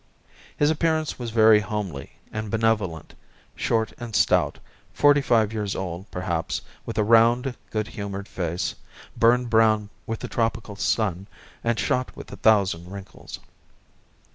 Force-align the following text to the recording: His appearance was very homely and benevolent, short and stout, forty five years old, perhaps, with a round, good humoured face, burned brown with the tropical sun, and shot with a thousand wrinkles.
His 0.57 0.71
appearance 0.71 1.19
was 1.19 1.29
very 1.29 1.59
homely 1.59 2.13
and 2.33 2.49
benevolent, 2.49 3.13
short 3.55 3.93
and 3.99 4.15
stout, 4.15 4.57
forty 4.91 5.21
five 5.21 5.53
years 5.53 5.75
old, 5.75 6.09
perhaps, 6.09 6.61
with 6.87 6.97
a 6.97 7.03
round, 7.03 7.55
good 7.69 7.89
humoured 7.89 8.27
face, 8.27 8.73
burned 9.15 9.51
brown 9.51 9.91
with 10.07 10.21
the 10.21 10.27
tropical 10.27 10.75
sun, 10.75 11.27
and 11.63 11.79
shot 11.79 12.15
with 12.15 12.31
a 12.31 12.37
thousand 12.37 12.89
wrinkles. 12.89 13.39